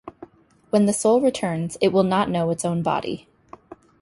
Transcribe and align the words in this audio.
When 0.71 0.87
the 0.87 0.93
soul 0.93 1.21
returns, 1.21 1.77
it 1.79 1.89
will 1.89 2.01
not 2.01 2.27
know 2.27 2.49
its 2.49 2.65
own 2.65 2.81
body. 2.81 3.27